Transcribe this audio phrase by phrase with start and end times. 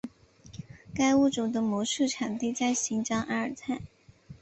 [0.95, 3.83] 该物种的模式产地在新疆阿尔泰。